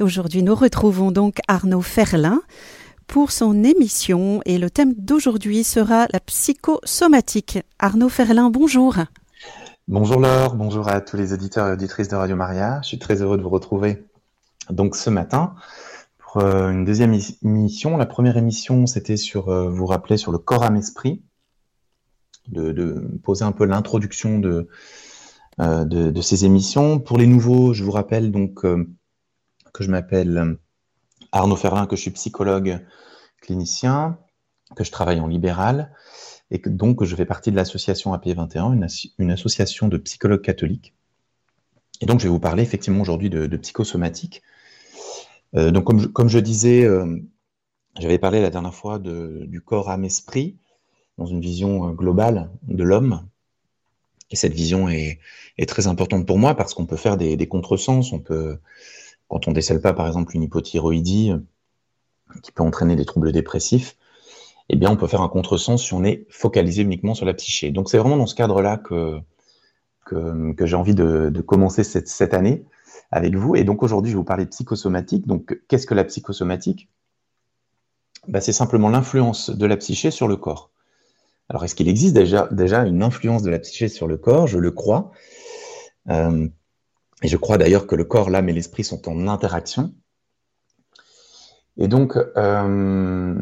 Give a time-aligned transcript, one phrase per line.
[0.00, 2.40] Aujourd'hui, nous retrouvons donc Arnaud Ferlin
[3.08, 7.58] pour son émission et le thème d'aujourd'hui sera la psychosomatique.
[7.80, 8.94] Arnaud Ferlin, bonjour.
[9.88, 12.78] Bonjour Laure, bonjour à tous les auditeurs et auditrices de Radio Maria.
[12.84, 14.04] Je suis très heureux de vous retrouver
[14.70, 15.56] donc ce matin
[16.18, 17.96] pour euh, une deuxième émission.
[17.96, 21.22] La première émission, c'était sur, euh, vous rappeler, sur le corps âme esprit,
[22.46, 27.00] de, poser un peu l'introduction euh, de, de, ces émissions.
[27.00, 28.64] Pour les nouveaux, je vous rappelle donc
[29.78, 30.58] que je m'appelle
[31.30, 32.84] Arnaud Ferlin, que je suis psychologue
[33.40, 34.18] clinicien,
[34.74, 35.94] que je travaille en libéral
[36.50, 38.88] et que donc je fais partie de l'association AP21, une,
[39.18, 40.94] une, association de psychologues catholiques.
[42.00, 44.42] Et donc je vais vous parler effectivement aujourd'hui de, psychosomatique.
[45.54, 47.16] Euh, donc comme je, comme je disais, euh,
[48.00, 50.56] j'avais parlé la dernière fois de, du corps âme-esprit
[51.18, 53.28] dans une vision euh, globale de l'homme.
[54.30, 55.20] Et cette vision est,
[55.68, 58.12] très importante pour moi parce qu'on peut faire des contresens.
[58.12, 58.58] On peut,
[59.28, 61.32] quand on décèle pas par exemple une hypothyroïdie
[62.42, 63.96] qui peut entraîner des troubles dépressifs,
[64.68, 67.70] eh bien, on peut faire un contresens si on est focalisé uniquement sur la psyché.
[67.70, 69.20] Donc, c'est vraiment dans ce cadre-là que,
[70.66, 72.64] j'ai envie de, commencer cette, année
[73.10, 73.56] avec vous.
[73.56, 75.26] Et donc, aujourd'hui, je vais vous parler de psychosomatique.
[75.26, 76.88] Donc, qu'est-ce que la psychosomatique?
[78.26, 80.70] Ben, C'est simplement l'influence de la psyché sur le corps.
[81.48, 84.46] Alors, est-ce qu'il existe déjà, déjà une influence de la psyché sur le corps?
[84.46, 85.12] Je le crois.
[86.10, 86.46] Euh,
[87.22, 89.92] et je crois d'ailleurs que le corps, l'âme et l'esprit sont en interaction.
[91.76, 93.34] Et donc, euh,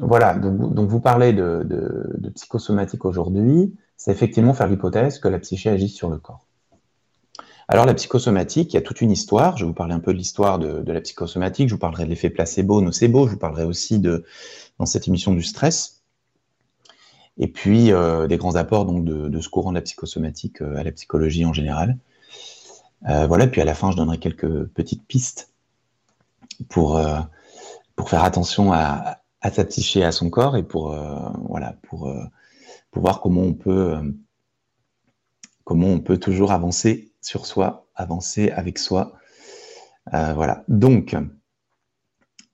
[0.00, 5.88] voilà, donc, vous parlez de, psychosomatique aujourd'hui, c'est effectivement faire l'hypothèse que la psyché agit
[5.88, 6.46] sur le corps.
[7.68, 10.12] Alors la psychosomatique, il y a toute une histoire, je vais vous parler un peu
[10.12, 13.64] de l'histoire de, la psychosomatique, je vous parlerai de l'effet placebo, nocebo, je vous parlerai
[13.64, 14.24] aussi de,
[14.78, 16.02] dans cette émission du stress,
[17.38, 20.76] et puis euh, des grands apports donc, de, de, ce courant de la psychosomatique euh,
[20.76, 21.98] à la psychologie en général.
[23.08, 25.52] Euh, voilà, puis à la fin, je donnerai quelques petites pistes
[26.68, 27.20] pour euh,
[28.08, 32.10] faire attention à, à sa psyché, à son corps, et pour euh, voilà, pour,
[32.94, 33.52] voir comment on
[36.00, 39.14] peut toujours avancer sur soi, avancer avec soi.
[40.12, 40.64] Voilà.
[40.68, 41.16] Donc,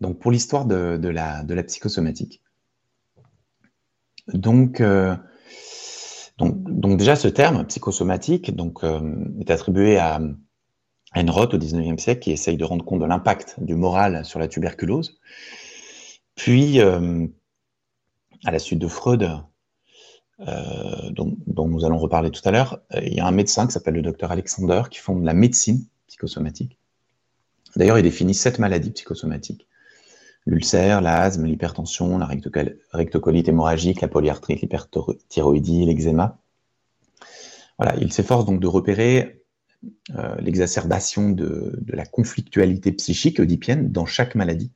[0.00, 0.64] donc pour l'histoire
[1.08, 2.42] la, de la psychosomatique.
[4.32, 4.82] Donc,
[6.40, 8.50] donc, déjà ce terme psychosomatique
[8.82, 10.20] euh, est attribué à,
[11.14, 14.46] Enroth au XIXe siècle qui essaye de rendre compte de l'impact du moral sur la
[14.46, 15.18] tuberculose.
[16.36, 17.26] Puis, euh,
[18.44, 19.28] à la suite de Freud,
[20.40, 21.36] euh, dont,
[21.68, 24.30] nous allons reparler tout à l'heure, il y a un médecin qui s'appelle le docteur
[24.30, 26.78] Alexander qui fonde la médecine psychosomatique.
[27.76, 29.66] D'ailleurs, il définit sept maladies psychosomatiques.
[30.46, 32.28] L'ulcère, l'asthme, l'hypertension, la
[32.92, 36.38] rectocolite hémorragique, la polyarthrite, l'hyperthyroïdie, l'eczéma.
[38.00, 39.40] Il s'efforce donc de repérer
[40.14, 44.70] euh, l'exacerbation de, la conflictualité psychique oedipienne dans chaque maladie,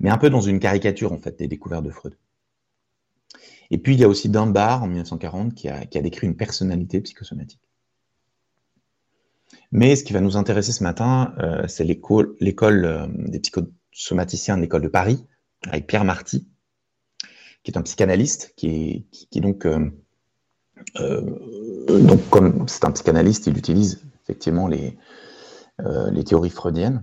[0.00, 2.14] mais un peu dans une caricature en fait des découvertes de Freud.
[3.70, 7.62] Et puis il y a aussi Dunbar en 1940 qui a, décrit une personnalité psychosomatique.
[9.72, 12.36] Mais ce qui va nous intéresser ce matin, euh, c'est l'école
[12.84, 13.40] euh, des
[13.94, 15.24] psychosomaticiens de l'école de Paris,
[15.62, 16.46] avec Pierre Marty,
[17.62, 19.90] qui est un psychanalyste, qui est, donc euh,
[20.96, 24.98] euh, donc, comme c'est un psychanalyste, il utilise effectivement les,
[25.80, 27.02] euh, théories freudiennes.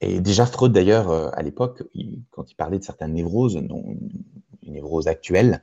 [0.00, 1.84] Et déjà Freud, d'ailleurs, à l'époque,
[2.30, 3.96] quand il parlait de certaines névroses, dont
[4.62, 5.62] une névrose actuelle,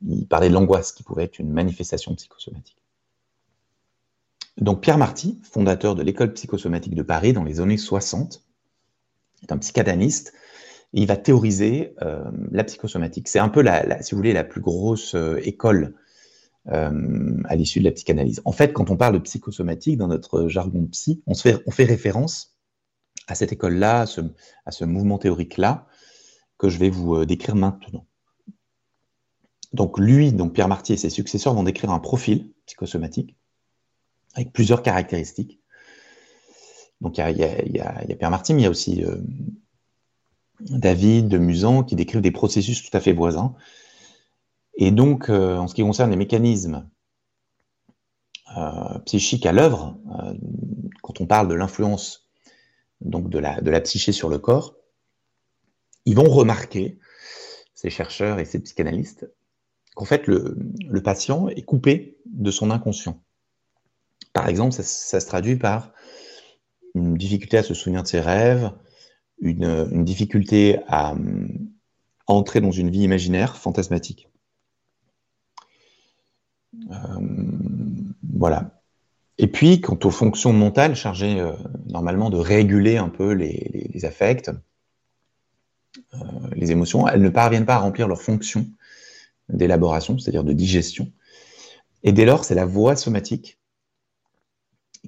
[0.00, 2.82] il parlait de l'angoisse qui pouvait être une manifestation psychosomatique.
[4.56, 8.42] Donc Pierre Marty, fondateur de l'école psychosomatique de Paris dans les années 60,
[9.42, 10.32] est un psychanalyste
[10.92, 13.28] et il va théoriser euh, la psychosomatique.
[13.28, 15.94] C'est un peu, la, si vous voulez, la plus grosse euh, école
[16.68, 18.42] euh, à l'issue de la psychanalyse.
[18.44, 21.70] En fait, quand on parle de psychosomatique dans notre jargon psy, on, se fait, on
[21.70, 22.56] fait référence
[23.28, 24.20] à cette école-là, à ce,
[24.66, 25.86] à ce mouvement théorique-là,
[26.58, 28.06] que je vais vous décrire maintenant.
[29.72, 33.36] Donc lui, donc Pierre Marty et ses successeurs vont décrire un profil psychosomatique
[34.34, 35.60] avec plusieurs caractéristiques.
[37.00, 39.16] Donc il y a, Pierre Marty, mais il y a aussi euh,
[40.60, 43.54] David, de Musan, qui décrivent des processus tout à fait voisins.
[44.74, 46.88] Et donc, euh, en ce qui concerne les mécanismes
[48.56, 49.98] euh, psychiques à l'œuvre,
[51.02, 52.28] quand on parle de l'influence
[53.00, 54.76] de la, de psyché sur le corps,
[56.04, 56.98] ils vont remarquer,
[57.80, 59.26] ces chercheurs et ces psychanalystes,
[59.94, 60.54] qu'en fait, le,
[61.02, 63.22] patient est coupé de son inconscient.
[64.34, 64.82] Par exemple, ça,
[65.20, 65.92] se traduit par
[66.94, 68.70] une difficulté à se souvenir de ses rêves,
[69.40, 71.14] une, difficulté à, à,
[72.26, 74.28] entrer dans une vie imaginaire, fantasmatique.
[76.90, 76.96] Euh,
[78.34, 78.80] voilà.
[79.38, 81.42] Et puis, quant aux fonctions mentales chargées
[81.86, 84.50] normalement de réguler un peu les, affects,
[86.54, 88.66] les émotions, elles ne parviennent pas à remplir leur fonction
[89.48, 91.10] d'élaboration, c'est-à-dire de digestion.
[92.02, 93.58] Et dès lors, c'est la voie somatique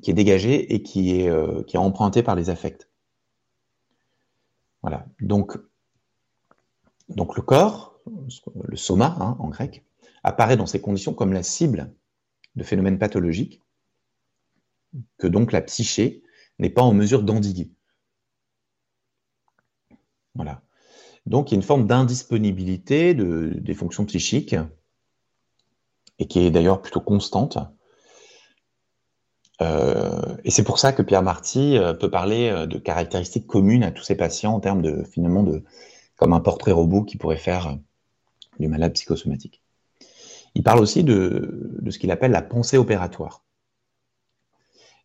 [0.00, 1.30] qui est dégagée et qui est,
[1.66, 2.88] qui est empruntée par les affects.
[4.82, 5.06] Voilà.
[5.20, 5.56] Donc,
[7.08, 8.00] le corps,
[8.64, 9.84] le soma hein, en grec,
[10.22, 11.92] apparaît dans ces conditions comme la cible
[12.56, 13.62] de phénomènes pathologiques
[15.18, 16.22] que donc la psyché
[16.58, 17.70] n'est pas en mesure d'endiguer.
[20.34, 20.62] Voilà.
[21.26, 24.56] Donc il y a une forme d'indisponibilité de, des fonctions psychiques,
[26.18, 27.58] et qui est d'ailleurs plutôt constante.
[29.62, 33.85] Euh, et c'est pour ça que Pierre Marty euh, peut parler euh, de caractéristiques communes
[33.85, 35.62] à tous ses patients en termes de finalement de
[36.17, 37.79] comme un portrait robot qui pourrait faire
[38.59, 39.62] du malade psychosomatique.
[40.55, 43.44] Il parle aussi de, de ce qu'il appelle la pensée opératoire.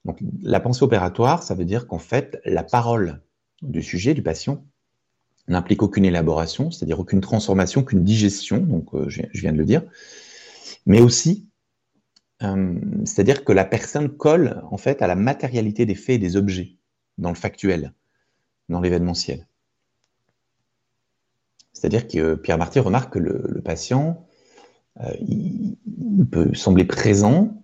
[0.06, 3.21] Donc, la pensée opératoire, ça veut dire qu'en fait, la parole
[3.62, 4.63] du sujet, du patient,
[5.48, 9.83] n'implique aucune élaboration, c'est-à-dire aucune transformation, qu'une digestion, donc je viens de le dire,
[10.86, 11.48] mais aussi
[12.43, 16.35] euh, c'est-à-dire que la personne colle en fait à la matérialité des faits et des
[16.35, 16.77] objets
[17.17, 17.93] dans le factuel,
[18.69, 19.47] dans l'événementiel.
[21.73, 24.25] C'est-à-dire que Pierre Marty remarque que le, patient,
[24.99, 25.13] euh,
[26.31, 27.63] peut sembler présent,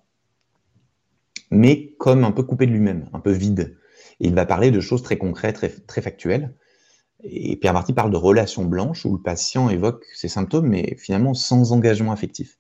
[1.50, 3.78] mais comme un peu coupé de lui-même, un peu vide.
[4.20, 6.56] Il va parler de choses très concrètes, très, très factuelles.
[7.24, 11.34] Et Pierre Marty parle de relations blanches où le patient évoque ses symptômes, mais finalement
[11.34, 12.60] sans engagement affectif.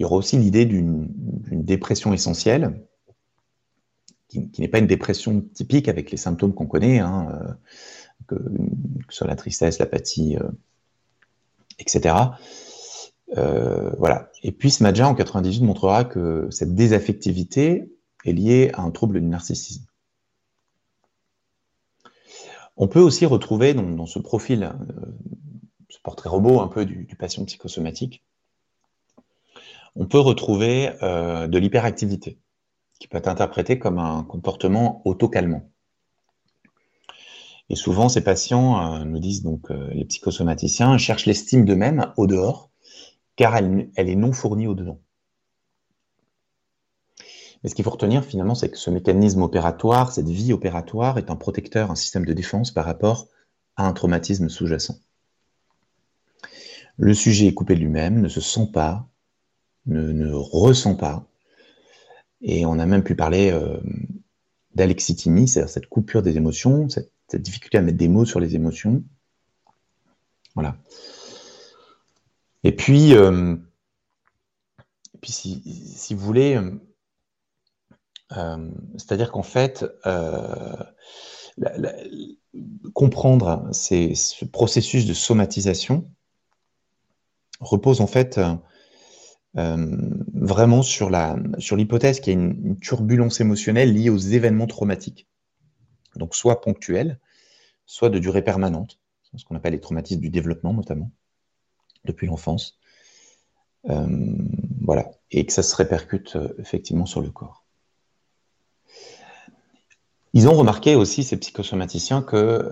[0.00, 1.12] Il y aura aussi l'idée d'une
[1.50, 2.86] dépression essentielle,
[4.28, 7.52] qui, n'est pas une dépression typique avec les symptômes qu'on connaît, hein, euh,
[8.26, 8.36] que,
[9.10, 10.48] ce soit la tristesse, l'apathie, euh,
[11.78, 12.14] etc.
[13.36, 14.30] Euh, voilà.
[14.42, 17.92] Et puis Smadja en 98 montrera que cette désaffectivité
[18.24, 19.84] est liée à un trouble du narcissisme.
[22.78, 24.72] On peut aussi retrouver dans, ce profil,
[25.90, 28.24] ce portrait robot un peu du patient psychosomatique,
[29.96, 32.38] on peut retrouver euh, de l'hyperactivité,
[32.98, 35.70] qui peut être interprétée comme un comportement auto-calmant.
[37.68, 42.26] Et souvent, ces patients, euh, nous disent donc euh, les psychosomaticiens, cherchent l'estime d'eux-mêmes au
[42.26, 42.70] dehors,
[43.36, 45.00] car elle, est non fournie au dedans.
[47.62, 51.30] Mais ce qu'il faut retenir finalement, c'est que ce mécanisme opératoire, cette vie opératoire, est
[51.30, 53.28] un protecteur, un système de défense par rapport
[53.76, 54.98] à un traumatisme sous-jacent.
[56.96, 59.09] Le sujet est coupé de lui-même, ne se sent pas,
[59.90, 61.26] ne, ressent pas.
[62.40, 63.78] Et on a même pu parler euh,
[64.74, 69.04] d'alexithymie, c'est-à-dire cette coupure des émotions, cette, difficulté à mettre des mots sur les émotions.
[70.54, 70.76] Voilà.
[72.64, 73.56] Et puis, euh,
[75.22, 76.60] si, vous voulez,
[78.36, 79.84] euh, c'est-à-dire qu'en fait,
[82.94, 86.10] comprendre ce processus de somatisation
[87.60, 88.40] repose en fait
[89.58, 89.96] euh,
[90.32, 95.26] vraiment sur la sur l'hypothèse qu'il y a une, turbulence émotionnelle liée aux événements traumatiques.
[96.16, 97.18] Donc soit ponctuels,
[97.84, 99.00] soit de durée permanente,
[99.36, 101.10] ce qu'on appelle les traumatismes du développement notamment,
[102.04, 102.78] depuis l'enfance.
[103.88, 104.36] Euh,
[104.82, 107.64] voilà, et que ça se répercute euh, effectivement sur le corps.
[110.32, 112.70] Ils ont remarqué aussi, ces psychosomaticiens, que,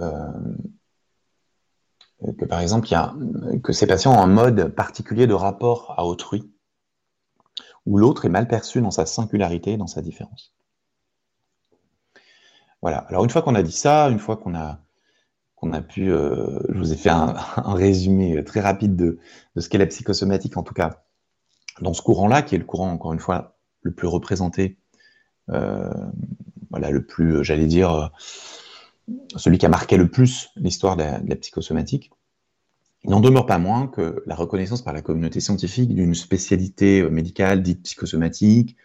[2.39, 3.17] que par exemple, y a,
[3.65, 6.53] que ces patients ont un mode particulier de rapport à autrui,
[7.89, 10.53] où l'autre est mal perçu dans sa singularité, dans sa différence.
[12.83, 12.99] Voilà.
[13.09, 14.79] Alors une fois qu'on a dit ça, une fois qu'on a,
[15.57, 19.19] qu'on a pu, euh, je vous ai fait un, résumé très rapide de,
[19.57, 21.03] ce qu'est la psychosomatique, en tout cas
[21.81, 24.77] dans ce courant-là, qui est le courant, encore une fois, le plus représenté,
[25.49, 25.89] euh,
[26.71, 28.07] voilà, le plus, j'allais dire, euh,
[29.37, 32.11] celui qui a marqué le plus l'histoire de, la psychosomatique.
[33.05, 37.63] Il n'en demeure pas moins que la reconnaissance par la communauté scientifique d'une spécialité médicale
[37.63, 38.77] dite psychosomatique,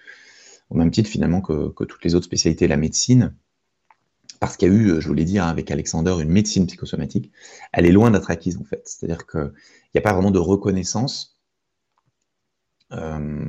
[0.69, 3.35] au même titre finalement que, toutes les autres spécialités de la médecine,
[4.39, 7.31] parce qu'il y a eu, je vous l'ai dit hein, avec Alexander, une médecine psychosomatique,
[7.71, 8.81] elle est loin d'être acquise en fait.
[8.85, 9.53] C'est-à-dire qu'il
[9.95, 11.39] n'y a pas vraiment de reconnaissance.
[12.91, 13.45] Euh,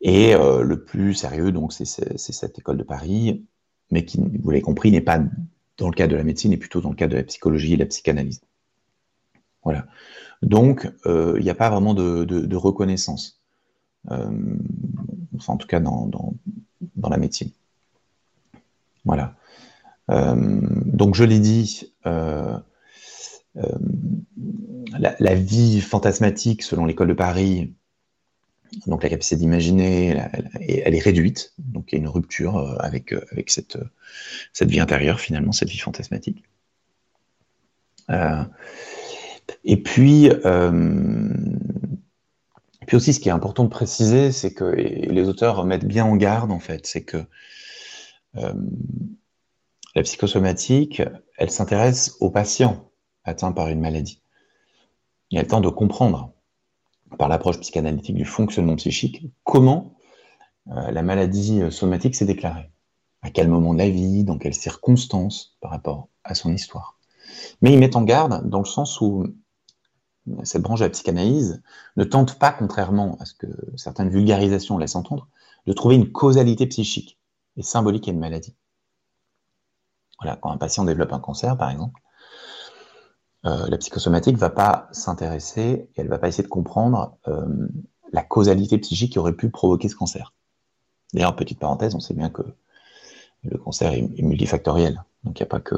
[0.00, 1.84] et euh, le plus sérieux, donc, c'est
[2.18, 3.44] cette école de Paris,
[3.90, 5.20] mais qui, vous l'avez compris, n'est pas
[5.78, 7.76] dans le cadre de la médecine, mais plutôt dans le cadre de la psychologie et
[7.76, 8.40] de la psychanalyse.
[9.64, 9.86] Voilà.
[10.42, 13.40] Donc, euh, il n'y a pas vraiment de, reconnaissance.
[14.10, 14.56] Euh,
[15.46, 16.10] en tout cas, dans,
[17.08, 17.50] la médecine.
[19.04, 19.34] Voilà.
[20.10, 21.92] Euh, donc, je l'ai dit,
[24.98, 27.74] la, vie fantasmatique, selon l'école de Paris,
[28.86, 30.20] donc la capacité d'imaginer,
[30.60, 33.78] elle, est réduite, donc il y a une rupture euh, avec, euh, cette,
[34.52, 36.44] cette vie intérieure finalement, cette vie fantasmatique.
[39.64, 40.30] Et puis,
[42.86, 46.16] puis aussi, ce qui est important de préciser, c'est que les auteurs mettent bien en
[46.16, 47.24] garde en fait, c'est que
[48.34, 51.02] la psychosomatique,
[51.38, 52.90] elle s'intéresse aux patients
[53.24, 54.20] atteints par une maladie.
[55.30, 56.32] Et elle tente de comprendre
[57.18, 59.96] par l'approche psychanalytique du fonctionnement psychique, comment
[60.68, 62.70] euh, la maladie euh, somatique s'est déclarée.
[63.22, 66.93] À quel moment de la vie, dans quelles circonstances par rapport à son histoire.
[67.62, 69.26] Mais il met en garde dans le sens où
[70.42, 71.62] cette branche de la psychanalyse
[71.96, 75.28] ne tente pas, contrairement à ce que certaines vulgarisations laissent entendre,
[75.66, 77.18] de trouver une causalité psychique
[77.56, 78.54] et symbolique à une maladie.
[80.20, 82.00] Voilà, quand un patient développe un cancer, par exemple,
[83.46, 87.68] euh, la psychosomatique va pas s'intéresser et elle va pas essayer de comprendre euh,
[88.12, 90.32] la causalité psychique qui aurait pu provoquer ce cancer.
[91.12, 92.42] D'ailleurs, petite parenthèse, on sait bien que
[93.42, 95.76] le cancer est, multifactoriel, donc il n'y a pas que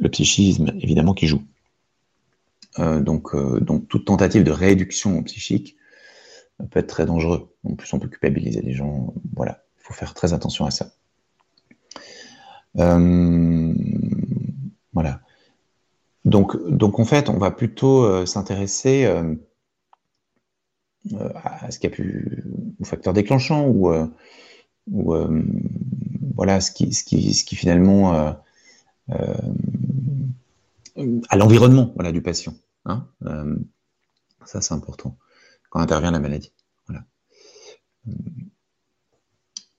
[0.00, 1.42] le psychisme évidemment qui joue.
[2.78, 5.76] Euh, donc, donc toute tentative de réduction psychique
[6.70, 7.54] peut être très dangereux.
[7.64, 9.14] En plus, on peut culpabiliser les gens.
[9.34, 10.92] Voilà, il faut faire très attention à ça.
[14.92, 15.20] voilà.
[16.26, 19.36] Donc, en fait, on va plutôt euh, s'intéresser euh,
[21.12, 22.42] euh, à ce qui a pu,
[22.82, 23.94] facteur déclenchant ou,
[26.34, 28.34] voilà, ce qui, ce ce qui finalement
[31.28, 32.54] à l'environnement voilà, du patient.
[32.84, 33.06] Hein,
[34.44, 35.16] ça, c'est important
[35.70, 36.52] quand intervient la maladie.
[36.86, 37.04] Voilà.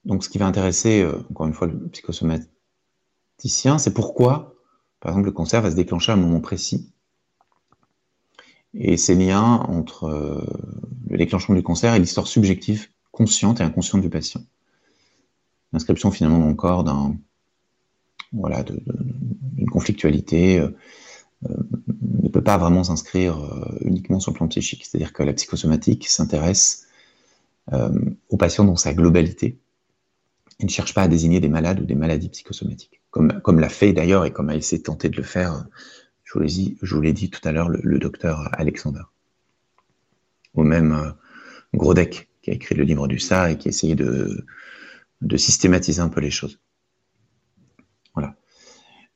[0.06, 4.58] Donc, ce qui va intéresser, encore une fois, le psychosomaticien, c'est pourquoi
[5.00, 6.92] par exemple, le cancer va se déclencher à un moment précis.
[8.74, 10.44] Et ces liens entre euh,
[11.08, 14.42] le déclenchement du cancer et l'histoire subjective, consciente et inconsciente du patient.
[15.74, 17.16] L'inscription finalement corps d'un,
[18.32, 20.72] voilà, d'une conflictualité euh, euh,
[21.44, 23.38] ne peut pas vraiment s'inscrire
[23.82, 24.86] uniquement sur le plan psychique.
[24.86, 26.88] C'est-à-dire que la psychosomatique s'intéresse
[27.72, 29.58] au patient dans sa globalité
[30.60, 32.98] et ne cherche pas à désigner des malades ou des maladies psychosomatiques
[33.41, 35.65] comme, l'a fait d'ailleurs et comme a essayé de tenter de le faire,
[36.24, 39.01] je vous l'ai dit, tout à l'heure, le, docteur Alexander.
[40.53, 41.12] Ou même euh,
[41.74, 44.46] Grodek, qui a écrit le livre du ça et qui a essayé de,
[45.36, 46.60] systématiser un peu les choses.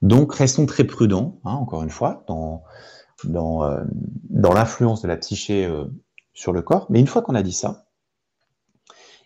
[0.02, 3.84] Donc, restons très prudents, hein, encore une fois, euh,
[4.30, 5.86] dans l'influence de la psyché euh,
[6.34, 6.88] sur le corps.
[6.90, 7.86] Mais une fois qu'on a dit ça,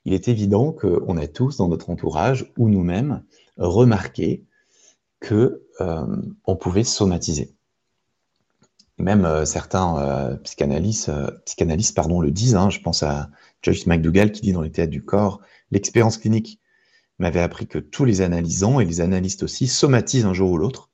[0.04, 3.24] il est évident qu'on a tous dans notre entourage ou nous-mêmes
[3.58, 4.46] remarqué
[5.20, 6.06] que euh,
[6.46, 7.56] on pouvait somatiser.
[8.98, 11.12] Même euh, certains psychanalystes,
[11.46, 12.56] psychanalystes pardon, le disent.
[12.56, 12.70] Hein.
[12.70, 13.30] je pense à
[13.62, 15.42] Joyce McDougall qui dit dans les théâtres du corps
[15.72, 16.60] l'expérience clinique
[17.20, 20.90] m'avait appris que tous les analysants et les analystes aussi somatisent un jour ou l'autre,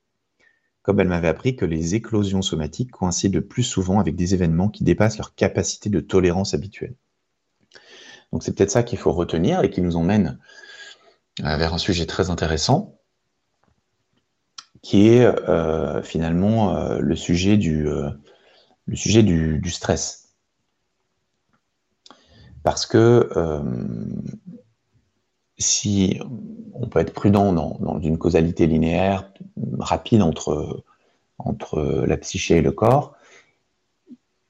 [0.81, 4.69] comme elle m'avait appris que les éclosions somatiques coïncident le plus souvent avec des événements
[4.69, 6.95] qui dépassent leur capacité de tolérance habituelle.
[8.31, 10.39] Donc c'est peut-être ça qu'il faut retenir et qui nous emmène
[11.39, 12.97] vers un sujet très intéressant,
[14.81, 17.57] qui est euh, finalement euh, euh, le sujet
[19.23, 20.35] du, stress.
[22.63, 23.29] Parce que
[25.61, 26.19] si
[26.73, 29.31] on peut être prudent dans, une causalité linéaire
[29.79, 30.83] rapide entre,
[32.05, 33.15] la psyché et le corps,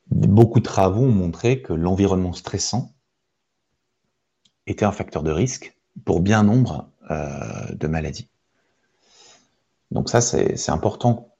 [0.09, 2.91] beaucoup de travaux ont montré que l'environnement stressant
[4.67, 5.75] était un facteur de risque
[6.05, 8.27] pour bien nombre de maladies.
[9.91, 11.31] Donc ça, c'est important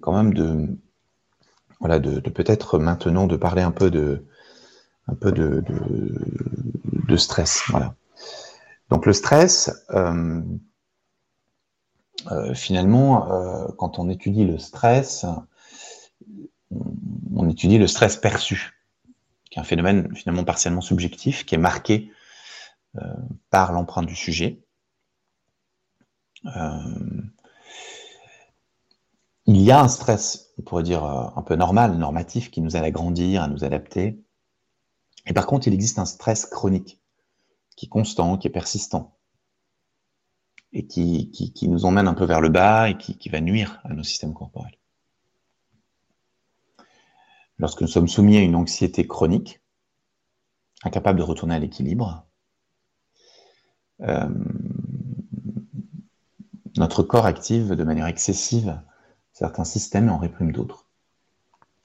[0.00, 0.68] quand même de,
[1.80, 4.24] voilà, de, peut-être maintenant de parler un peu de,
[5.08, 5.64] un peu de,
[7.08, 7.62] de, stress.
[7.68, 7.94] Voilà.
[8.92, 10.42] Donc le stress, euh,
[12.30, 15.24] euh, finalement, euh, quand on étudie le stress,
[17.34, 18.74] on, étudie le stress perçu,
[19.50, 22.12] qui est un phénomène finalement partiellement subjectif, qui est marqué
[23.48, 24.62] par l'empreinte du sujet
[29.46, 32.84] il y a un stress, on pourrait dire un peu normal, normatif, qui nous aide
[32.84, 34.22] à grandir, à nous adapter.
[35.26, 37.01] Et par contre, il existe un stress chronique,
[37.76, 39.16] qui est constant, qui est persistant,
[40.72, 44.02] et qui, nous emmène un peu vers le bas et qui, va nuire à nos
[44.02, 44.78] systèmes corporels.
[47.58, 49.60] Lorsque nous sommes soumis à une anxiété chronique,
[50.82, 52.26] incapable de retourner à l'équilibre,
[54.00, 54.28] euh,
[56.76, 58.80] notre corps active de manière excessive
[59.32, 60.86] certains systèmes et en répriment d'autres.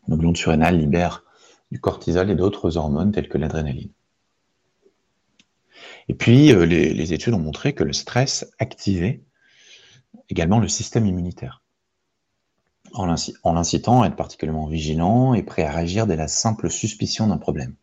[0.08, 1.24] Nos glandes surrénales libèrent
[1.72, 3.92] du cortisol et d'autres hormones telles que l'adrénaline.
[6.10, 9.24] Et puis, euh, les, études ont montré que le stress activait
[10.30, 11.62] également le système immunitaire,
[12.94, 13.06] en
[13.54, 17.76] l'incitant à être particulièrement vigilant et prêt à réagir dès la simple suspicion d'un problème.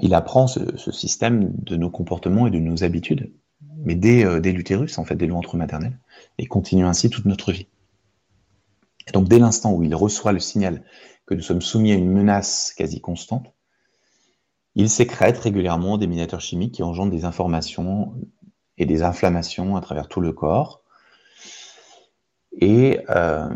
[0.00, 3.32] Il apprend, ce, système de nos comportements et de nos habitudes,
[3.78, 5.98] mais dès, euh, dès l'utérus, en fait, dès l'entre maternel,
[6.38, 7.68] et continue ainsi toute notre vie.
[9.06, 10.82] Et donc, dès l'instant où il reçoit le signal
[11.26, 13.53] que nous sommes soumis à une menace quasi constante,
[14.74, 18.14] il sécrète régulièrement des minateurs chimiques qui engendrent des informations
[18.78, 20.82] et des inflammations à travers tout le corps
[22.60, 23.48] et euh,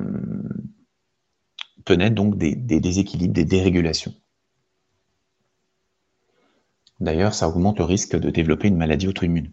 [2.10, 4.14] donc des, des déséquilibres, des dérégulations.
[7.00, 9.52] D'ailleurs, ça augmente le risque de développer une maladie auto-immune,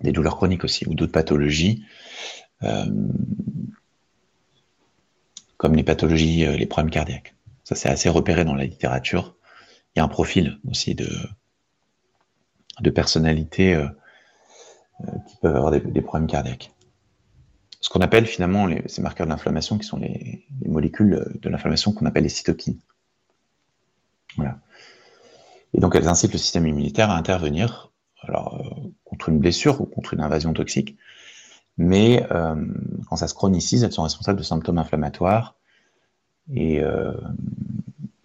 [0.00, 1.86] des douleurs chroniques aussi, ou d'autres pathologies,
[2.62, 2.84] euh,
[5.56, 7.34] comme les pathologies, euh, les problèmes cardiaques.
[7.62, 9.36] Ça, c'est assez repéré dans la littérature
[9.94, 11.08] il y a un profil aussi de,
[12.80, 13.86] de personnalité euh,
[15.02, 16.72] euh, qui peuvent avoir des, problèmes cardiaques.
[17.80, 22.06] Ce qu'on appelle finalement ces marqueurs de l'inflammation, qui sont les, molécules de l'inflammation qu'on
[22.06, 22.80] appelle les cytokines.
[24.36, 24.58] Voilà.
[25.74, 29.84] Et donc elles incitent le système immunitaire à intervenir alors, euh, contre une blessure ou
[29.84, 30.96] contre une invasion toxique,
[31.76, 32.24] mais
[33.08, 35.56] quand ça se chronicise, elles sont responsables de symptômes inflammatoires
[36.54, 36.80] et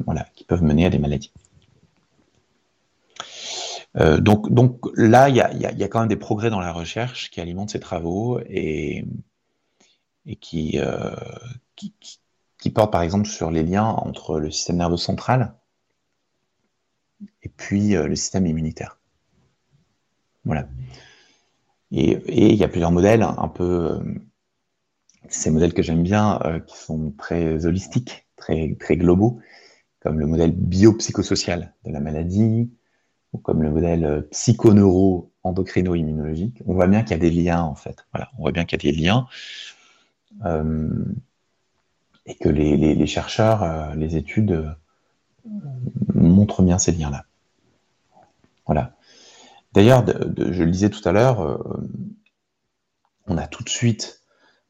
[0.06, 1.34] voilà, qui peuvent mener à des maladies.
[3.98, 7.42] Euh, donc, donc là, il y a, quand même des progrès dans la recherche qui
[7.42, 9.06] alimentent ces travaux et,
[10.28, 11.16] euh,
[12.60, 15.56] qui, portent par exemple sur les liens entre le système nerveux central
[17.42, 19.00] et puis euh, le système immunitaire.
[20.46, 20.68] Voilà.
[21.92, 24.00] Et, il y a plusieurs modèles, un peu,
[25.30, 29.40] ces modèles que j'aime bien, qui sont très holistiques, très, très globaux,
[30.00, 32.70] comme le modèle biopsychosocial de la maladie,
[33.44, 38.08] comme le modèle euh, psychoneuro-endocrino-immunologique, on voit bien qu'il y a des liens en fait.
[38.14, 39.28] Voilà, on voit bien qu'il y a des liens
[40.46, 40.90] euh,
[42.26, 44.76] et que les, chercheurs, euh, les études
[46.14, 47.24] montrent bien ces liens-là.
[48.66, 48.92] Voilà.
[49.74, 51.64] D'ailleurs, je le disais tout à l'heure,
[53.28, 54.24] on a tout de suite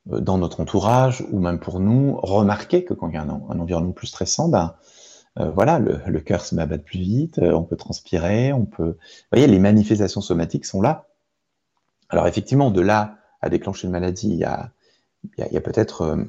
[0.05, 3.93] dans notre entourage ou même pour nous remarqué que quand il y a un, environnement
[3.93, 4.75] plus stressant, ben,
[5.39, 8.91] euh, voilà, le, cœur se met à plus vite, euh, on peut transpirer, on peut.
[8.91, 11.07] Vous voyez, les manifestations somatiques sont là.
[12.09, 14.71] Alors effectivement, de là à déclencher une maladie, il y a,
[15.61, 16.23] peut-être, euh,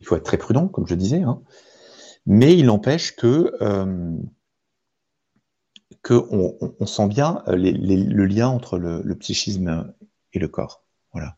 [0.00, 1.40] il faut être très prudent, comme je disais, hein.
[2.26, 3.56] mais il n'empêche que
[6.02, 9.94] qu'on on, sent bien le lien entre le, psychisme
[10.32, 10.82] et le corps.
[11.12, 11.36] Voilà.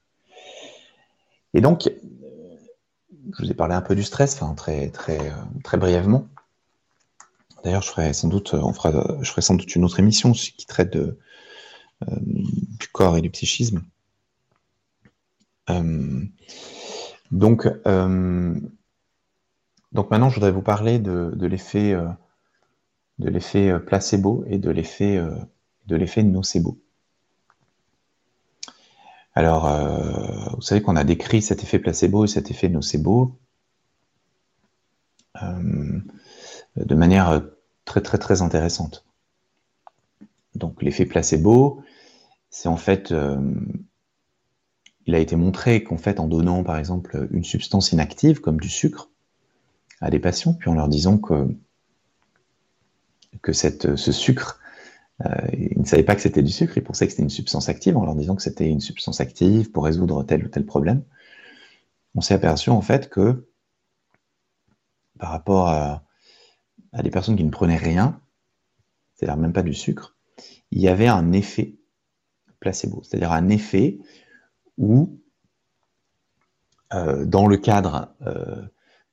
[1.53, 1.93] Et donc,
[3.33, 5.21] je vous ai parlé un peu du stress, très très
[5.63, 6.27] très brièvement.
[7.65, 10.67] D'ailleurs, je ferai sans doute, on fera, je ferai sans doute une autre émission qui
[10.67, 11.19] traite de,
[12.03, 13.85] euh, du corps et du psychisme.
[15.71, 16.25] Euh,
[17.31, 18.61] donc, euh,
[19.93, 21.97] donc maintenant, je voudrais vous parler de, l'effet
[23.19, 25.23] de l'effet placebo et de l'effet
[25.87, 26.79] de l'effet nocebo.
[29.35, 29.69] Alors,
[30.55, 33.39] vous savez qu'on a décrit cet effet placebo et cet effet nocebo
[35.41, 37.43] de manière
[37.85, 39.05] très très intéressante.
[40.55, 41.83] Donc l'effet placebo,
[42.51, 43.39] c'est en fait, euh,
[45.07, 48.69] il a été montré qu'en fait en donnant par exemple une substance inactive comme du
[48.69, 49.11] sucre
[50.01, 51.49] à des patients, puis en leur disant que,
[53.43, 54.61] que ce sucre,
[55.25, 57.69] euh, ils ne savaient pas que c'était du sucre, ils pensaient que c'était une substance
[57.69, 61.03] active, en leur disant que c'était une substance active pour résoudre tel ou tel problème,
[62.15, 63.49] on s'est aperçu en fait que
[65.19, 66.05] par rapport à,
[66.95, 68.21] à des personnes qui ne prenaient rien,
[69.15, 70.17] c'est-à-dire même pas du sucre,
[70.71, 71.77] il y avait un effet
[72.61, 73.99] placebo, c'est-à-dire un effet
[74.79, 75.19] où,
[76.95, 78.63] euh, dans le cadre euh,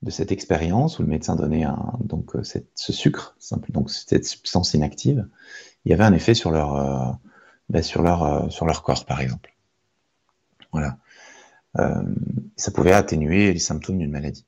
[0.04, 1.66] de cette expérience, où le médecin donnait
[2.00, 3.36] donc, euh, ce sucre,
[3.70, 5.28] donc cette substance inactive,
[5.86, 7.20] il y avait un effet sur leur,
[7.70, 9.56] ben, sur leur, sur leur corps, par exemple.
[10.72, 10.98] Voilà.
[12.56, 14.46] ça pouvait atténuer les symptômes d'une maladie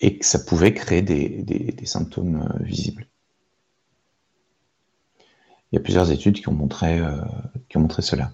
[0.00, 3.06] et que ça pouvait créer des, symptômes euh, visibles.
[5.70, 7.16] Il y a plusieurs études qui ont montré, euh,
[7.68, 8.32] qui ont montré cela.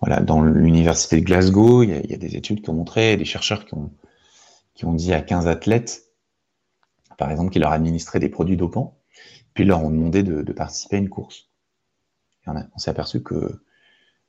[0.00, 3.64] Voilà, dans l'université de Glasgow, il y, a, des études qui ont montré, des chercheurs
[3.64, 6.04] qui ont, dit à 15 athlètes,
[7.16, 8.98] par exemple, qu'ils leur administraient des produits dopants,
[9.54, 11.48] puis leur ont demandé de, participer à une course.
[12.46, 13.62] on s'est aperçu que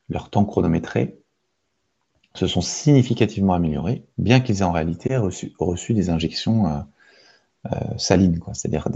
[0.10, 1.21] leur temps chronométré
[2.38, 6.80] se sont significativement améliorés, bien qu'ils aient en réalité reçu, des injections euh,
[7.71, 8.88] euh, salines, c'est-à-dire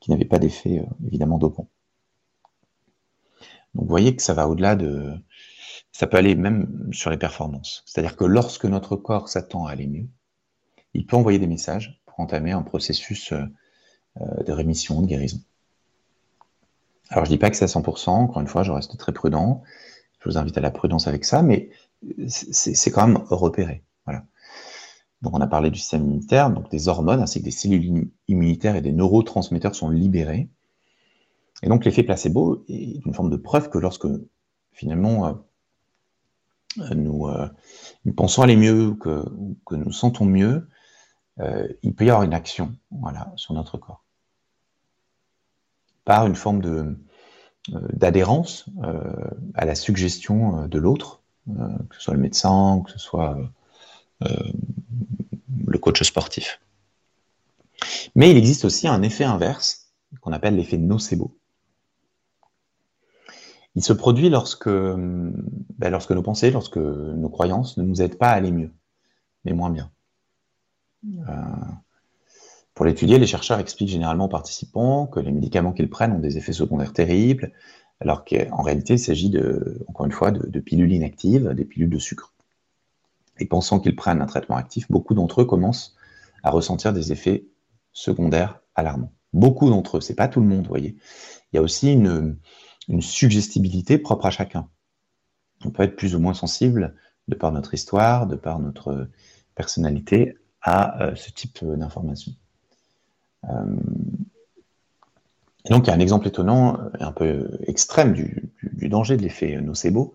[0.00, 1.68] qui n'avaient pas d'effet euh, évidemment dopant.
[3.74, 5.12] Donc vous voyez que ça va au-delà de...
[5.92, 7.82] Ça peut aller même sur les performances.
[7.84, 10.06] C'est-à-dire que lorsque notre corps s'attend à aller mieux,
[10.94, 13.32] il peut envoyer des messages pour entamer un processus
[14.16, 15.40] de rémission, de guérison.
[17.10, 19.62] Alors je dis pas que c'est à 100%, encore une fois, je reste très prudent.
[20.20, 21.70] Je vous invite à la prudence avec ça, mais
[22.28, 23.82] c'est quand même repéré.
[24.06, 24.24] Voilà.
[25.22, 28.76] Donc on a parlé du système immunitaire, donc des hormones ainsi que des cellules immunitaires
[28.76, 30.48] et des neurotransmetteurs sont libérés.
[31.62, 34.06] Et donc l'effet placebo est une forme de preuve que lorsque
[34.72, 35.32] finalement euh,
[36.78, 39.24] euh, nous, pensons aller mieux, que,
[39.66, 40.68] que nous sentons mieux,
[41.38, 44.04] euh, il peut y avoir une action voilà, sur notre corps.
[46.06, 46.96] Par une forme
[47.68, 48.66] d'adhérence
[49.54, 54.28] à la suggestion de l'autre, euh, que ce soit le médecin, que ce soit euh,
[54.28, 54.52] euh,
[55.66, 56.60] le coach sportif.
[58.14, 61.36] Mais il existe aussi un effet inverse qu'on appelle l'effet nocebo.
[63.76, 68.30] Il se produit lorsque, ben, lorsque nos pensées, lorsque nos croyances ne nous aident pas
[68.30, 68.72] à aller mieux,
[69.44, 69.90] mais moins bien.
[72.74, 76.36] pour l'étudier, les chercheurs expliquent généralement aux participants que les médicaments qu'ils prennent ont des
[76.36, 77.52] effets secondaires terribles,
[78.00, 81.98] alors qu'en réalité, il s'agit de, encore une fois, de, pilules inactives, des pilules de
[81.98, 82.32] sucre.
[83.38, 85.96] Et pensant qu'ils prennent un traitement actif, beaucoup d'entre eux commencent
[86.42, 87.46] à ressentir des effets
[87.92, 89.12] secondaires alarmants.
[89.32, 90.96] Beaucoup d'entre eux, c'est pas tout le monde, vous voyez.
[91.52, 92.36] Il y a aussi une,
[93.00, 94.68] suggestibilité propre à chacun.
[95.64, 96.96] On peut être plus ou moins sensible,
[97.28, 99.08] de par notre histoire, de par notre
[99.54, 102.32] personnalité, à euh, ce type d'informations.
[103.44, 103.76] Euh,
[105.64, 108.50] et donc, il y a un exemple étonnant, euh, un peu extrême du,
[108.88, 110.14] danger de l'effet nocebo,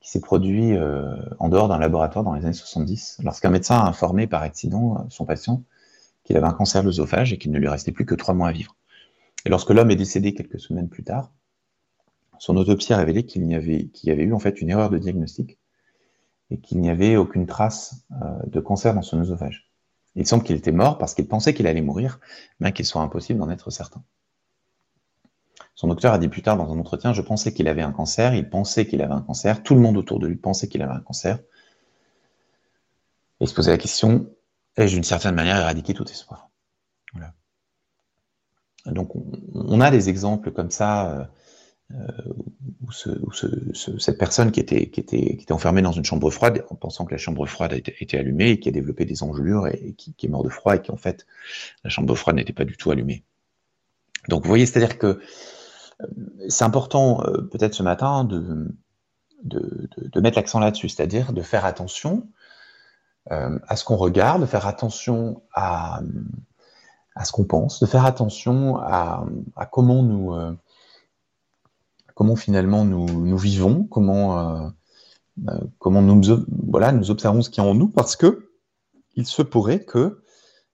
[0.00, 3.86] qui s'est produit euh, en dehors d'un laboratoire dans les années 70, lorsqu'un médecin a
[3.86, 5.62] informé par accident euh, son patient
[6.24, 8.48] qu'il avait un cancer de l'œsophage et qu'il ne lui restait plus que trois mois
[8.48, 8.76] à vivre.
[9.44, 11.30] Et lorsque l'homme est décédé quelques semaines plus tard,
[12.38, 14.88] son autopsie a révélé qu'il y avait, qu'il y avait eu en fait une erreur
[14.88, 15.58] de diagnostic
[16.50, 18.06] et qu'il n'y avait aucune trace
[18.46, 19.70] de cancer dans son œsophage.
[20.14, 22.20] Il semble qu'il était mort parce qu'il pensait qu'il allait mourir,
[22.58, 24.02] bien qu'il soit impossible d'en être certain.
[25.74, 28.34] Son docteur a dit plus tard dans un entretien, je pensais qu'il avait un cancer,
[28.34, 30.94] il pensait qu'il avait un cancer, tout le monde autour de lui pensait qu'il avait
[30.94, 31.38] un cancer.
[33.40, 34.30] Et se posait la question,
[34.76, 36.50] ai-je d'une certaine manière éradiqué tout espoir?
[37.12, 37.34] Voilà.
[38.86, 39.16] Donc
[39.54, 41.28] on, a des exemples comme ça,
[41.90, 42.32] euh,
[42.82, 47.44] où, cette personne qui était, enfermée dans une chambre froide, en pensant que la chambre
[47.46, 50.50] froide était, allumée, et qui a développé des engelures, et, qui, qui, est mort de
[50.50, 51.26] froid, et qui en fait,
[51.82, 53.24] la chambre froide n'était pas du tout allumée.
[54.28, 55.20] Donc vous voyez, c'est-à-dire que
[56.48, 58.68] c'est important euh, peut-être ce matin de,
[59.42, 62.28] de, mettre l'accent là-dessus, c'est-à-dire de faire attention
[63.30, 66.00] euh, à ce qu'on regarde, de faire attention à,
[67.22, 69.26] ce qu'on pense, de faire attention à,
[69.70, 70.52] comment nous euh,
[72.14, 74.72] comment finalement nous, vivons, comment,
[75.78, 78.50] comment nous, voilà, nous observons ce qui est en nous, parce que
[79.16, 80.22] il se pourrait que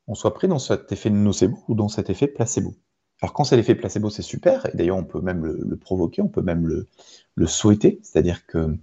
[0.06, 2.74] on soit pris dans cet effet nocebo ou dans cet effet placebo.
[3.22, 6.28] Alors quand c'est l'effet placebo, c'est super, et d'ailleurs on peut même le, provoquer, on
[6.28, 8.76] peut même le, souhaiter, c'est-à-dire que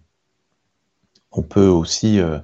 [1.31, 2.39] on peut aussi euh,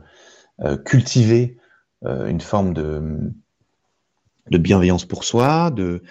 [0.61, 1.57] euh, cultiver
[2.05, 3.31] euh, une forme de,
[4.49, 6.03] bienveillance pour soi, de,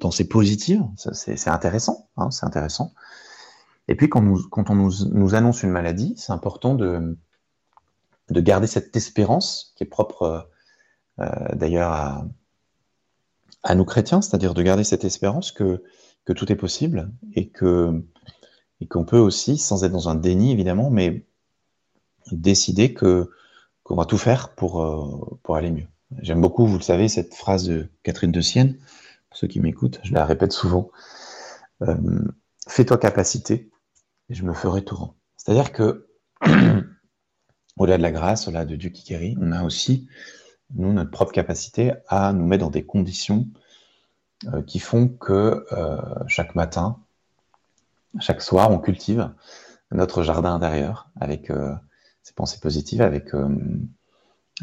[0.00, 2.92] pensée positive, c'est intéressant, hein, c'est intéressant.
[3.88, 4.22] Et puis quand,
[4.70, 7.16] on nous, annonce une maladie, c'est important de
[8.30, 10.48] garder cette espérance qui est propre
[11.54, 12.24] d'ailleurs à
[13.62, 15.82] à nous chrétiens, c'est-à-dire de garder cette espérance que,
[16.34, 18.02] tout est possible et que
[18.90, 21.24] qu'on peut aussi, sans être dans un déni évidemment, mais
[22.32, 23.26] décider qu'on
[23.90, 25.86] va tout faire pour, euh, pour aller mieux.
[26.20, 28.76] J'aime beaucoup, vous le savez, cette phrase de Catherine de Sienne,
[29.28, 30.90] pour ceux qui m'écoutent, je la répète souvent.
[31.82, 31.96] Euh,
[32.68, 33.70] Fais-toi capacité
[34.28, 35.12] et je me ferai tout.
[35.36, 36.08] C'est-à-dire que,
[37.76, 40.06] au-delà de la grâce, au-delà de Dieu qui guérit, on a aussi
[40.74, 43.46] nous, notre propre capacité à nous mettre dans des conditions
[44.52, 46.98] euh, qui font que euh, chaque matin,
[48.18, 49.30] chaque soir, on cultive
[49.92, 51.74] notre jardin intérieur avec euh,
[52.22, 53.30] ces pensées positives, avec,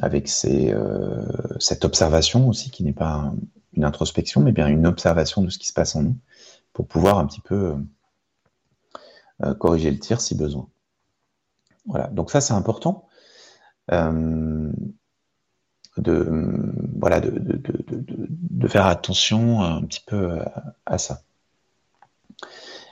[0.01, 0.73] avec ces,
[1.59, 3.33] cette observation aussi, qui n'est pas
[3.73, 6.17] une introspection, mais bien une observation de ce qui se passe en nous,
[6.71, 7.75] pour pouvoir un petit peu
[9.59, 10.67] corriger le tir si besoin.
[11.85, 13.07] Voilà, donc ça c'est important
[16.01, 16.27] de,
[16.97, 20.39] voilà, de, de, de, faire attention un petit peu
[20.85, 21.21] à, ça.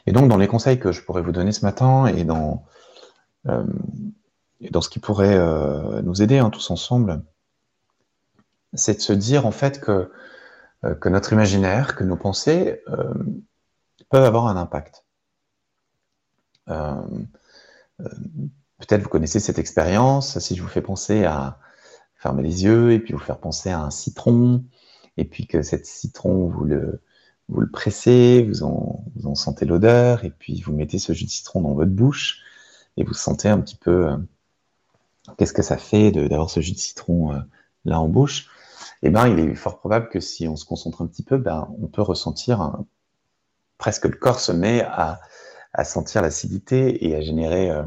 [0.06, 2.66] Et donc, dans les conseils que je pourrais vous donner ce matin et dans,
[3.48, 3.66] euh,
[4.72, 5.38] dans ce qui pourrait
[6.02, 7.22] nous aider hein, tous ensemble,
[8.74, 10.12] c'est de se dire en fait que,
[11.02, 12.82] que notre imaginaire, que nos pensées
[14.10, 15.04] peuvent avoir un impact.
[18.80, 21.60] Peut-être vous connaissez cette expérience, si je vous fais penser à
[22.28, 24.66] fermer les yeux et puis vous faire penser à un citron,
[25.16, 27.02] et puis que cet citron, vous le,
[27.48, 31.24] vous le pressez, vous en, vous en sentez l'odeur, et puis vous mettez ce jus
[31.24, 32.42] de citron dans votre bouche,
[32.98, 34.18] et vous sentez un petit peu euh,
[35.38, 37.40] qu'est-ce que ça fait d'avoir ce jus de citron euh,
[37.86, 38.50] là en bouche.
[39.04, 41.70] Eh bien, il est fort probable que si on se concentre un petit peu, ben,
[41.82, 42.78] on peut ressentir
[43.78, 45.22] presque le corps se met à,
[45.72, 47.84] à sentir l'acidité et à générer euh,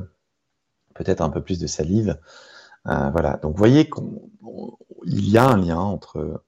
[0.94, 2.18] peut-être un peu plus de salive.
[2.84, 3.38] Voilà.
[3.42, 6.40] Donc, vous voyez qu'il y a un lien entre,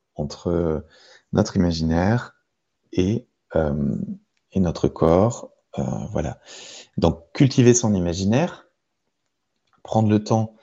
[1.32, 2.36] notre imaginaire
[2.92, 3.96] et, euh,
[4.54, 5.50] notre corps.
[5.78, 6.38] Euh, voilà.
[6.98, 8.68] Donc, cultiver son imaginaire,
[9.82, 10.56] prendre le temps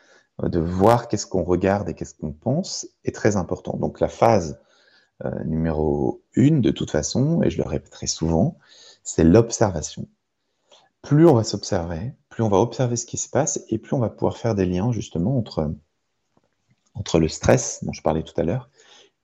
[0.44, 3.78] euh, de voir qu'est-ce qu'on regarde et qu'est-ce qu'on pense est très important.
[3.78, 4.60] Donc, la phase
[5.44, 8.58] numéro une, de toute façon, et je le répéterai souvent,
[9.04, 10.08] c'est l'observation.
[11.02, 14.10] Plus on va s'observer, on va observer ce qui se passe, et plus on va
[14.10, 15.74] pouvoir faire des liens justement entre,
[16.94, 18.70] entre le stress dont je parlais tout à l'heure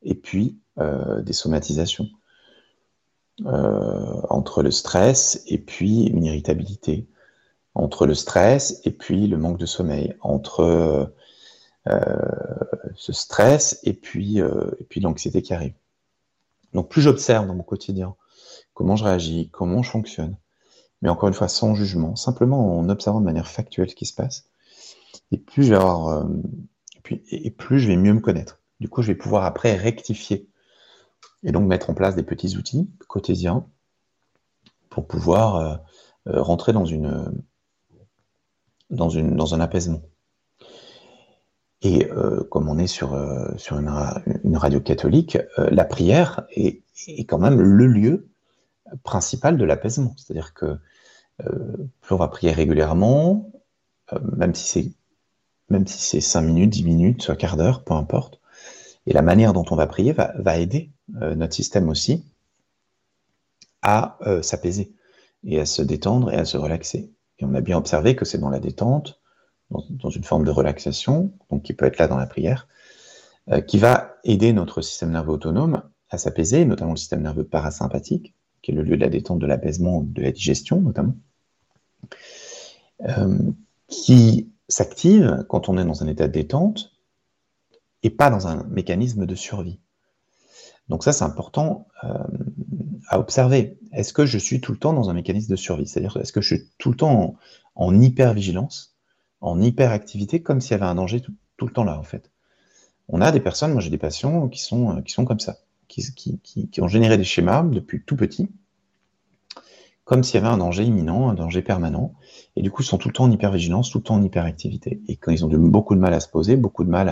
[0.04, 2.10] et puis euh, des somatisations.
[3.46, 7.06] Euh, entre le stress et puis une irritabilité,
[7.74, 11.12] entre le stress et puis le manque de sommeil, entre
[11.90, 12.00] euh,
[12.96, 15.74] ce stress et puis, et puis l'anxiété qui arrive.
[16.74, 18.16] Donc plus j'observe dans mon quotidien
[18.74, 20.38] comment je réagis, comment je fonctionne,
[21.06, 24.16] mais encore une fois sans jugement, simplement en observant de manière factuelle ce qui se
[24.16, 24.50] passe,
[25.32, 26.26] et plus je vais avoir,
[27.04, 28.60] puis, et plus je vais mieux me connaître.
[28.80, 30.50] Du coup, je vais pouvoir après rectifier
[31.44, 33.68] et donc mettre en place des petits outils quotidiens
[34.90, 35.76] pour pouvoir euh,
[36.28, 37.32] euh, rentrer dans, une,
[38.90, 40.02] dans, une, un apaisement.
[41.84, 43.16] Et euh, comme on est sur,
[43.58, 48.28] sur une, radio catholique, la prière est, est, quand même le lieu
[49.04, 50.16] principal de l'apaisement.
[50.18, 50.80] C'est-à-dire que
[51.40, 53.52] plus on va prier régulièrement,
[54.38, 54.92] même si c'est
[55.88, 58.40] si c'est 5 minutes, 10 minutes, un quart d'heure, peu importe,
[59.08, 62.24] et la manière dont on va prier va, aider euh, notre système aussi
[63.82, 64.94] à euh, s'apaiser
[65.44, 67.12] et à se détendre et à se relaxer.
[67.40, 69.22] Et on a bien observé que c'est dans la détente,
[69.70, 72.68] dans, une forme de relaxation, donc qui peut être là dans la prière,
[73.50, 78.34] euh, qui va aider notre système nerveux autonome à s'apaiser, notamment le système nerveux parasympathique,
[78.62, 81.16] qui est le lieu de la détente, de l'apaisement, de la digestion notamment,
[83.88, 86.92] qui s'active quand on est dans un état de détente
[88.04, 89.80] et pas dans un mécanisme de survie.
[90.90, 92.10] Donc ça, c'est important euh,
[93.08, 93.80] à observer.
[93.92, 95.88] Est-ce que je suis tout le temps dans un mécanisme de survie?
[95.88, 97.36] C'est-à-dire, est-ce que je suis tout le temps
[97.76, 98.96] en, hyper-vigilance,
[99.42, 102.32] en hyper-activité, comme s'il y avait un danger tout, le temps là, en fait?
[103.08, 106.04] On a des personnes, moi j'ai des patients qui sont, qui sont comme ça, qui,
[106.72, 108.50] qui, ont généré des schémas depuis tout petit,
[110.06, 112.14] comme s'il y avait un danger imminent, un danger permanent,
[112.56, 115.02] et du coup ils sont tout le temps en hyper-vigilance, tout le temps en hyper-activité.
[115.08, 117.10] Et quand ils ont beaucoup de mal à se poser, beaucoup de mal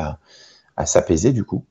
[0.77, 1.65] à, s'apaiser du coup.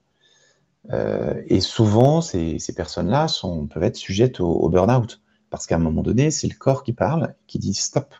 [0.90, 3.26] Euh, et souvent, ces, personnes-là
[3.70, 7.34] peuvent être sujettes au, burn-out, parce qu'à un moment donné, c'est le corps qui parle,
[7.46, 8.14] qui dit stop,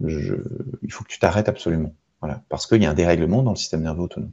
[0.00, 1.94] il faut que tu t'arrêtes absolument.
[2.20, 4.32] Voilà, parce qu'il y a un dérèglement dans le système nerveux autonome.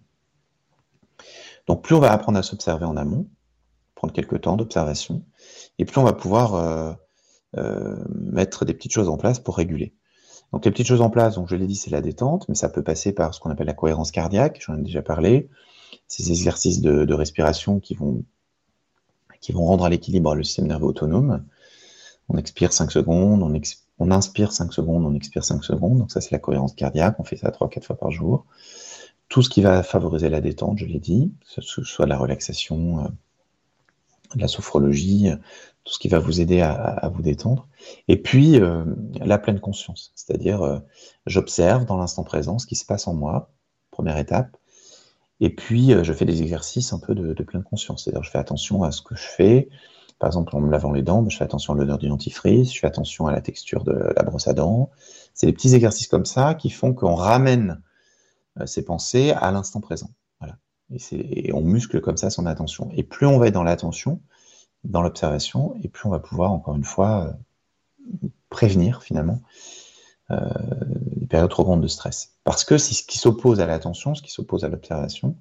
[1.67, 3.29] Donc plus on va apprendre à s'observer en amont,
[3.95, 5.23] prendre quelques temps d'observation,
[5.79, 6.93] et plus on va pouvoir euh,
[7.53, 9.93] mettre des petites choses en place pour réguler.
[10.53, 12.69] Donc les petites choses en place, donc je l'ai dit, c'est la détente, mais ça
[12.69, 15.49] peut passer par ce qu'on appelle la cohérence cardiaque, j'en ai déjà parlé,
[16.07, 18.23] ces exercices de, respiration qui vont,
[19.41, 21.45] qui vont rendre à l'équilibre le système nerveux autonome.
[22.29, 23.41] On expire 5 secondes,
[23.99, 27.23] on, inspire 5 secondes, on expire 5 secondes, donc ça c'est la cohérence cardiaque, on
[27.23, 28.45] fait ça 3-4 fois par jour.
[29.29, 33.03] Tout ce qui va favoriser la détente, je l'ai dit, que ce soit la relaxation,
[33.03, 33.07] euh,
[34.35, 35.29] la sophrologie,
[35.87, 37.69] tout ce qui va vous aider à, vous détendre.
[38.09, 38.83] Et puis, euh,
[39.21, 40.79] la pleine conscience, c'est-à-dire euh,
[41.25, 43.53] j'observe dans l'instant présent ce qui se passe en moi,
[43.89, 44.57] première étape.
[45.39, 48.37] Et puis, euh, je fais des exercices un peu de, pleine conscience, c'est-à-dire je fais
[48.37, 49.69] attention à ce que je fais.
[50.19, 52.79] Par exemple, en me lavant les dents, je fais attention à l'odeur du dentifrice, je
[52.79, 54.89] fais attention à la texture de la brosse à dents.
[55.33, 57.81] C'est des petits exercices comme ça qui font qu'on ramène
[58.65, 60.09] ses pensées à l'instant présent.
[60.41, 60.57] Voilà.
[60.91, 62.89] Et, et on muscle comme ça son attention.
[62.93, 64.19] Et plus on va être dans l'attention,
[64.87, 67.35] dans l'observation, et plus on va pouvoir, encore une fois,
[68.23, 69.41] euh, prévenir finalement
[70.31, 70.49] euh,
[71.19, 72.37] les périodes trop grandes de stress.
[72.43, 75.35] Parce que ce qui s'oppose à l'attention, ce qui s'oppose à l'observation,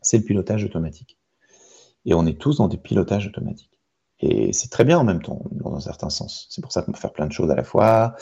[0.00, 1.18] c'est le pilotage automatique.
[2.06, 3.80] Et on est tous dans des pilotages automatiques.
[4.20, 6.46] Et c'est très bien en même temps, dans un certain sens.
[6.50, 8.14] C'est pour ça qu'on peut faire plein de choses à la fois.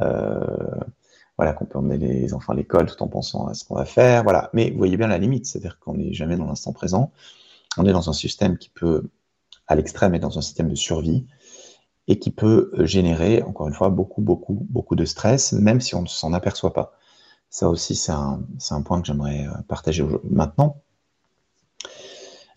[0.00, 0.40] Euh,
[1.36, 3.86] voilà, qu'on peut emmener les enfants à l'école tout en pensant à ce qu'on va
[3.86, 4.50] faire, voilà.
[4.52, 7.12] Mais vous voyez bien la limite, c'est-à-dire qu'on n'est jamais dans l'instant présent.
[7.78, 9.08] On est dans un système qui peut,
[9.70, 11.26] à l'extrême, être dans un système de survie
[12.08, 16.02] et qui peut générer, encore une fois, beaucoup, beaucoup, beaucoup de stress, même si on
[16.02, 16.92] ne s'en aperçoit pas.
[17.50, 20.82] Ça aussi, c'est un, un, point que j'aimerais euh, partager maintenant.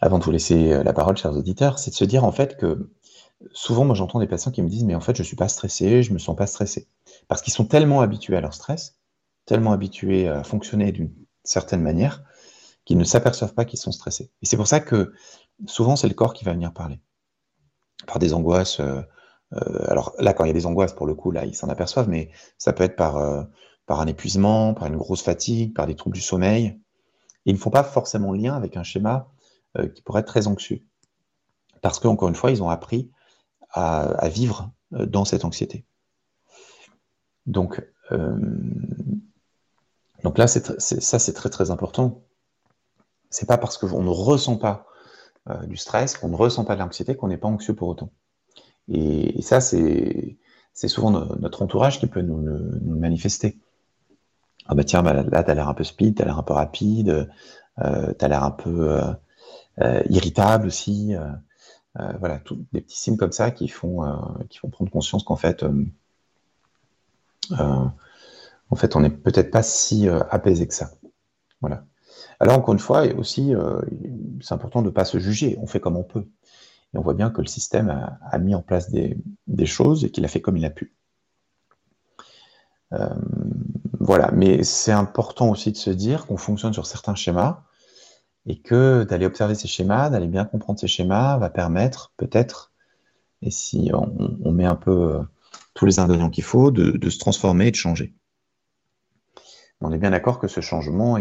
[0.01, 2.57] Avant de vous laisser euh, la parole, chers auditeurs, c'est de se dire en fait
[2.57, 2.89] que
[3.53, 5.47] souvent, moi j'entends des patients qui me disent Mais en fait, je ne suis pas
[5.47, 6.87] stressé, je ne me sens pas stressé.
[7.27, 8.97] Parce qu'ils sont tellement habitués à leur stress,
[9.45, 11.11] tellement habitués à fonctionner d'une
[11.43, 12.23] certaine manière,
[12.85, 14.31] qu'ils ne s'aperçoivent pas qu'ils sont stressés.
[14.41, 15.13] Et c'est pour ça que
[15.65, 16.99] souvent, c'est le corps qui va venir parler.
[18.07, 18.79] Par des angoisses.
[18.79, 19.01] Euh,
[19.53, 21.69] euh, alors là, quand il y a des angoisses, pour le coup, là, ils s'en
[21.69, 23.43] aperçoivent, mais ça peut être par, euh,
[23.85, 26.79] par un épuisement, par une grosse fatigue, par des troubles du sommeil.
[27.45, 29.29] Ils ne font pas forcément lien avec un schéma
[29.95, 30.85] qui pourrait être très anxieux.
[31.81, 33.11] Parce qu'encore une fois, ils ont appris
[33.71, 35.83] à vivre dans cette anxiété.
[37.47, 37.83] Donc,
[40.23, 42.23] donc là, ça, c'est très très important.
[43.29, 44.85] C'est pas parce qu'on ne ressent pas
[45.49, 48.11] euh, du stress, qu'on ne ressent pas de l'anxiété, qu'on n'est pas anxieux pour autant.
[48.87, 50.37] Et, ça, c'est,
[50.73, 53.57] souvent notre entourage qui peut nous, le manifester.
[54.67, 56.43] Ah bah tiens, bah là, tu as l'air un peu speed, tu as l'air un
[56.43, 57.29] peu rapide,
[57.79, 59.13] euh, tu as l'air un peu euh,
[59.81, 61.13] euh irritable aussi.
[62.19, 64.01] voilà, tous des petits signes comme ça qui font,
[64.49, 65.65] qui font prendre conscience qu'en fait,
[67.51, 70.91] en fait, on n'est peut-être pas si apaisé que ça.
[71.59, 71.85] Voilà.
[72.43, 73.79] Alors, encore une fois, aussi, euh,
[74.41, 75.57] c'est important de ne pas se juger.
[75.61, 76.27] On fait comme on peut.
[76.93, 79.15] Et on voit bien que le système a, mis en place des,
[79.65, 80.93] choses et qu'il a fait comme il a pu.
[83.97, 87.63] voilà, mais c'est important aussi de se dire qu'on fonctionne sur certains schémas
[88.45, 92.73] et que d'aller observer ces schémas, d'aller bien comprendre ces schémas, va permettre peut-être,
[93.41, 95.21] et si on, met un peu
[95.73, 98.13] tous les ingrédients qu'il faut, de, se transformer et de changer.
[99.83, 101.19] On est bien d'accord que ce changement,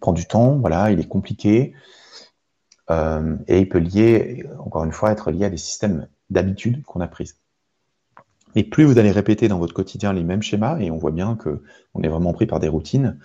[0.00, 1.72] prend du temps, voilà, il est compliqué,
[2.90, 7.00] euh, et il peut lier, encore une fois, être lié à des systèmes d'habitude qu'on
[7.00, 7.38] a prises.
[8.54, 11.36] Et plus vous allez répéter dans votre quotidien les mêmes schémas, et on voit bien
[11.36, 11.62] que
[11.94, 13.18] on est vraiment pris par des routines,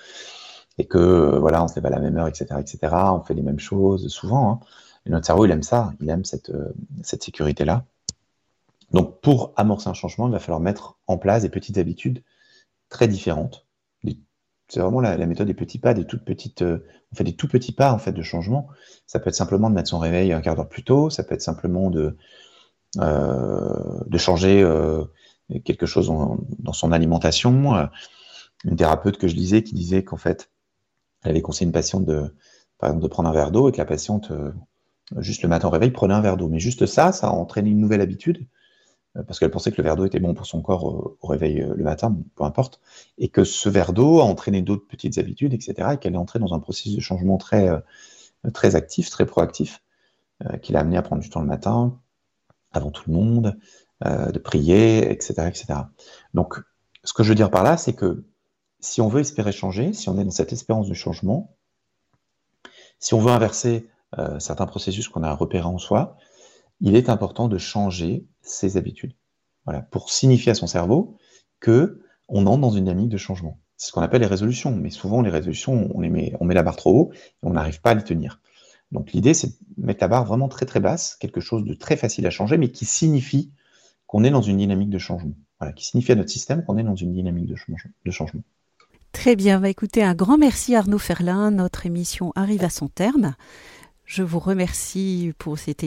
[0.77, 3.41] et que voilà, on se lève à la même heure, etc., etc., on fait les
[3.41, 4.51] mêmes choses souvent.
[4.51, 4.59] Hein.
[5.07, 7.83] notre cerveau, il aime ça, il aime euh, cette sécurité-là.
[8.91, 12.21] Donc, pour amorcer un changement, il va falloir mettre en place des petites habitudes
[12.89, 13.67] très différentes.
[14.69, 16.61] C'est vraiment la, méthode des petits pas, des toutes petites.
[16.61, 18.67] Euh, on fait des tout petits pas en fait de changement.
[19.05, 21.09] Ça peut être simplement de mettre son réveil un quart d'heure plus tôt.
[21.09, 22.17] Ça peut être simplement de
[22.99, 25.05] euh, de changer euh,
[25.63, 26.11] quelque chose
[26.59, 27.89] dans son alimentation.
[28.65, 30.51] Une thérapeute que je lisais qui disait qu'en fait,
[31.23, 32.35] elle avait conseillé une patiente de,
[32.77, 34.31] par exemple, de prendre un verre d'eau et que la patiente,
[35.17, 36.49] juste le matin au réveil, prenait un verre d'eau.
[36.49, 38.45] Mais juste ça, ça a entraîné une nouvelle habitude
[39.25, 41.73] parce qu'elle pensait que le verre d'eau était bon pour son corps au, réveil euh,
[41.75, 42.79] le matin, peu importe,
[43.17, 46.39] et que ce verre d'eau a entraîné d'autres petites habitudes, etc., et qu'elle est entrée
[46.39, 47.79] dans un processus de changement très, euh,
[48.53, 49.81] très actif, très proactif,
[50.61, 51.97] qui l'a amené à prendre du temps le matin,
[52.71, 53.57] avant tout le monde,
[54.05, 55.65] de prier, etc., etc.
[56.35, 56.61] Donc,
[57.03, 58.23] ce que je veux dire par là, c'est que
[58.79, 61.55] si on veut espérer changer, si on est dans cette espérance du changement,
[62.99, 63.89] si on veut inverser
[64.37, 66.17] certains processus qu'on a repérés en soi,
[66.79, 69.13] il est important de changer ses habitudes.
[69.65, 71.17] Voilà, pour signifier à son cerveau
[71.59, 73.59] que on entre dans une dynamique de changement.
[73.77, 76.63] C'est ce qu'on appelle les résolutions, mais souvent les résolutions, on, met, on met la
[76.63, 78.41] barre trop haut et on n'arrive pas à les tenir.
[78.91, 81.97] Donc l'idée, c'est de mettre la barre vraiment très très basse, quelque chose de très
[81.97, 83.51] facile à changer, mais qui signifie
[84.07, 85.35] qu'on est dans une dynamique de changement.
[85.59, 87.55] Voilà, qui signifie à notre système qu'on est dans une dynamique de,
[88.05, 88.43] de changement.
[89.11, 91.51] Très bien, va écouter un grand merci Arnaud Ferlin.
[91.51, 93.35] Notre émission arrive à son terme.
[94.05, 95.83] Je vous remercie pour cette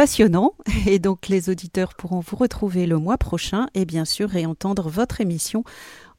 [0.00, 0.54] passionnant
[0.86, 5.20] et donc les auditeurs pourront vous retrouver le mois prochain et bien sûr réentendre votre
[5.20, 5.62] émission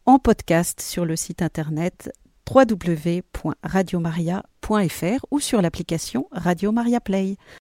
[0.05, 2.11] en podcast sur le site internet
[2.47, 7.37] www.radiomaria.fr ou sur l'application Radio Maria Play.